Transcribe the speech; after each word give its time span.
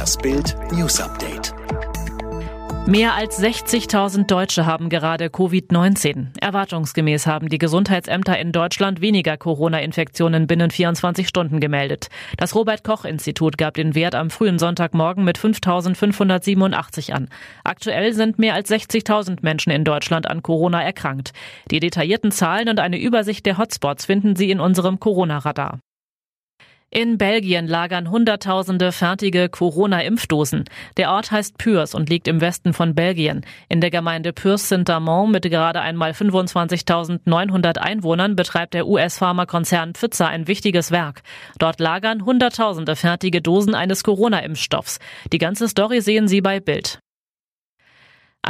Das 0.00 0.16
Bild 0.16 0.56
News 0.72 0.98
Update. 0.98 1.52
Mehr 2.86 3.12
als 3.12 3.38
60.000 3.38 4.24
Deutsche 4.24 4.64
haben 4.64 4.88
gerade 4.88 5.26
Covid-19. 5.26 6.28
Erwartungsgemäß 6.40 7.26
haben 7.26 7.50
die 7.50 7.58
Gesundheitsämter 7.58 8.38
in 8.38 8.52
Deutschland 8.52 9.02
weniger 9.02 9.36
Corona-Infektionen 9.36 10.46
binnen 10.46 10.70
24 10.70 11.28
Stunden 11.28 11.60
gemeldet. 11.60 12.08
Das 12.38 12.54
Robert-Koch-Institut 12.54 13.58
gab 13.58 13.74
den 13.74 13.94
Wert 13.94 14.14
am 14.14 14.30
frühen 14.30 14.58
Sonntagmorgen 14.58 15.22
mit 15.22 15.38
5.587 15.38 17.12
an. 17.12 17.28
Aktuell 17.62 18.14
sind 18.14 18.38
mehr 18.38 18.54
als 18.54 18.70
60.000 18.70 19.40
Menschen 19.42 19.70
in 19.70 19.84
Deutschland 19.84 20.30
an 20.30 20.42
Corona 20.42 20.82
erkrankt. 20.82 21.32
Die 21.70 21.78
detaillierten 21.78 22.30
Zahlen 22.30 22.70
und 22.70 22.80
eine 22.80 22.98
Übersicht 22.98 23.44
der 23.44 23.58
Hotspots 23.58 24.06
finden 24.06 24.34
Sie 24.34 24.50
in 24.50 24.60
unserem 24.60 24.98
Corona-Radar. 24.98 25.80
In 26.92 27.18
Belgien 27.18 27.68
lagern 27.68 28.10
Hunderttausende 28.10 28.90
fertige 28.90 29.48
Corona-Impfdosen. 29.48 30.64
Der 30.96 31.12
Ort 31.12 31.30
heißt 31.30 31.56
Pürs 31.56 31.94
und 31.94 32.10
liegt 32.10 32.26
im 32.26 32.40
Westen 32.40 32.72
von 32.72 32.96
Belgien. 32.96 33.46
In 33.68 33.80
der 33.80 33.92
Gemeinde 33.92 34.32
Pürs-Saint-Amand 34.32 35.30
mit 35.30 35.44
gerade 35.44 35.82
einmal 35.82 36.10
25.900 36.10 37.78
Einwohnern 37.78 38.34
betreibt 38.34 38.74
der 38.74 38.88
US-Pharmakonzern 38.88 39.94
Pfizer 39.94 40.26
ein 40.26 40.48
wichtiges 40.48 40.90
Werk. 40.90 41.22
Dort 41.60 41.78
lagern 41.78 42.24
Hunderttausende 42.24 42.96
fertige 42.96 43.40
Dosen 43.40 43.76
eines 43.76 44.02
Corona-Impfstoffs. 44.02 44.98
Die 45.32 45.38
ganze 45.38 45.68
Story 45.68 46.00
sehen 46.00 46.26
Sie 46.26 46.40
bei 46.40 46.58
Bild. 46.58 46.98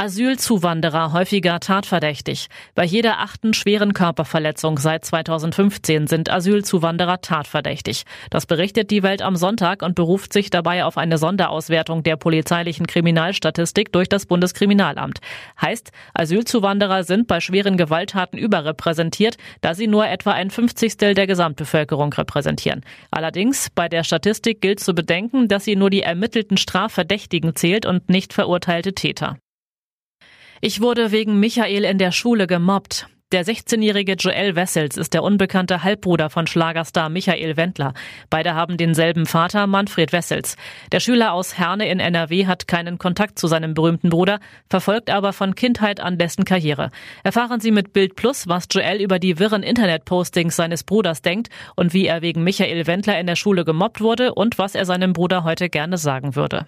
Asylzuwanderer 0.01 1.13
häufiger 1.13 1.59
tatverdächtig. 1.59 2.47
Bei 2.73 2.83
jeder 2.83 3.19
achten 3.19 3.53
schweren 3.53 3.93
Körperverletzung 3.93 4.79
seit 4.79 5.05
2015 5.05 6.07
sind 6.07 6.27
Asylzuwanderer 6.31 7.21
tatverdächtig. 7.21 8.05
Das 8.31 8.47
berichtet 8.47 8.89
die 8.89 9.03
Welt 9.03 9.21
am 9.21 9.35
Sonntag 9.35 9.83
und 9.83 9.93
beruft 9.93 10.33
sich 10.33 10.49
dabei 10.49 10.85
auf 10.85 10.97
eine 10.97 11.19
Sonderauswertung 11.19 12.01
der 12.01 12.15
polizeilichen 12.15 12.87
Kriminalstatistik 12.87 13.91
durch 13.91 14.09
das 14.09 14.25
Bundeskriminalamt. 14.25 15.19
Heißt, 15.61 15.91
Asylzuwanderer 16.15 17.03
sind 17.03 17.27
bei 17.27 17.39
schweren 17.39 17.77
Gewalttaten 17.77 18.39
überrepräsentiert, 18.39 19.37
da 19.61 19.75
sie 19.75 19.85
nur 19.85 20.07
etwa 20.07 20.31
ein 20.31 20.49
Fünfzigstel 20.49 21.13
der 21.13 21.27
Gesamtbevölkerung 21.27 22.11
repräsentieren. 22.11 22.81
Allerdings, 23.11 23.69
bei 23.69 23.87
der 23.87 24.03
Statistik 24.03 24.61
gilt 24.61 24.79
zu 24.79 24.95
bedenken, 24.95 25.47
dass 25.47 25.65
sie 25.65 25.75
nur 25.75 25.91
die 25.91 26.01
ermittelten 26.01 26.57
Strafverdächtigen 26.57 27.55
zählt 27.55 27.85
und 27.85 28.09
nicht 28.09 28.33
verurteilte 28.33 28.93
Täter. 28.93 29.37
Ich 30.63 30.79
wurde 30.79 31.11
wegen 31.11 31.39
Michael 31.39 31.85
in 31.85 31.97
der 31.97 32.11
Schule 32.11 32.45
gemobbt. 32.45 33.07
Der 33.31 33.43
16-jährige 33.43 34.13
Joel 34.13 34.55
Wessels 34.55 34.95
ist 34.95 35.15
der 35.15 35.23
unbekannte 35.23 35.83
Halbbruder 35.83 36.29
von 36.29 36.45
Schlagerstar 36.45 37.09
Michael 37.09 37.57
Wendler. 37.57 37.95
Beide 38.29 38.53
haben 38.53 38.77
denselben 38.77 39.25
Vater, 39.25 39.65
Manfred 39.65 40.13
Wessels. 40.13 40.57
Der 40.91 40.99
Schüler 40.99 41.33
aus 41.33 41.57
Herne 41.57 41.89
in 41.89 41.99
NRW 41.99 42.45
hat 42.45 42.67
keinen 42.67 42.99
Kontakt 42.99 43.39
zu 43.39 43.47
seinem 43.47 43.73
berühmten 43.73 44.11
Bruder, 44.11 44.39
verfolgt 44.69 45.09
aber 45.09 45.33
von 45.33 45.55
Kindheit 45.55 45.99
an 45.99 46.19
dessen 46.19 46.45
Karriere. 46.45 46.91
Erfahren 47.23 47.59
Sie 47.59 47.71
mit 47.71 47.91
Bild 47.91 48.15
Plus, 48.15 48.47
was 48.47 48.67
Joel 48.69 49.01
über 49.01 49.17
die 49.17 49.39
wirren 49.39 49.63
Internetpostings 49.63 50.55
seines 50.55 50.83
Bruders 50.83 51.23
denkt 51.23 51.49
und 51.75 51.95
wie 51.95 52.05
er 52.05 52.21
wegen 52.21 52.43
Michael 52.43 52.85
Wendler 52.85 53.19
in 53.19 53.25
der 53.25 53.35
Schule 53.35 53.65
gemobbt 53.65 53.99
wurde 53.99 54.35
und 54.35 54.59
was 54.59 54.75
er 54.75 54.85
seinem 54.85 55.13
Bruder 55.13 55.43
heute 55.43 55.69
gerne 55.69 55.97
sagen 55.97 56.35
würde. 56.35 56.67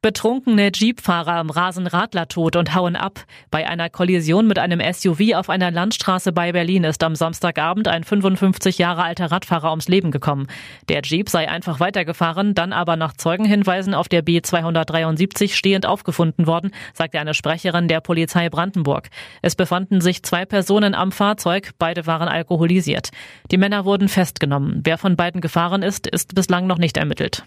Betrunkene 0.00 0.70
Jeepfahrer 0.72 1.44
rasen 1.56 1.88
Radler 1.88 2.28
tot 2.28 2.54
und 2.54 2.72
hauen 2.72 2.94
ab. 2.94 3.24
Bei 3.50 3.68
einer 3.68 3.90
Kollision 3.90 4.46
mit 4.46 4.56
einem 4.56 4.80
SUV 4.80 5.34
auf 5.34 5.50
einer 5.50 5.72
Landstraße 5.72 6.30
bei 6.30 6.52
Berlin 6.52 6.84
ist 6.84 7.02
am 7.02 7.16
Samstagabend 7.16 7.88
ein 7.88 8.04
55 8.04 8.78
Jahre 8.78 9.02
alter 9.02 9.32
Radfahrer 9.32 9.70
ums 9.70 9.88
Leben 9.88 10.12
gekommen. 10.12 10.46
Der 10.88 11.02
Jeep 11.02 11.28
sei 11.28 11.48
einfach 11.48 11.80
weitergefahren, 11.80 12.54
dann 12.54 12.72
aber 12.72 12.94
nach 12.94 13.14
Zeugenhinweisen 13.14 13.92
auf 13.92 14.08
der 14.08 14.24
B273 14.24 15.52
stehend 15.52 15.84
aufgefunden 15.84 16.46
worden, 16.46 16.70
sagte 16.94 17.18
eine 17.18 17.34
Sprecherin 17.34 17.88
der 17.88 18.00
Polizei 18.00 18.48
Brandenburg. 18.50 19.08
Es 19.42 19.56
befanden 19.56 20.00
sich 20.00 20.22
zwei 20.22 20.44
Personen 20.44 20.94
am 20.94 21.10
Fahrzeug, 21.10 21.72
beide 21.76 22.06
waren 22.06 22.28
alkoholisiert. 22.28 23.10
Die 23.50 23.58
Männer 23.58 23.84
wurden 23.84 24.08
festgenommen. 24.08 24.80
Wer 24.84 24.96
von 24.96 25.16
beiden 25.16 25.40
gefahren 25.40 25.82
ist, 25.82 26.06
ist 26.06 26.36
bislang 26.36 26.68
noch 26.68 26.78
nicht 26.78 26.96
ermittelt. 26.96 27.42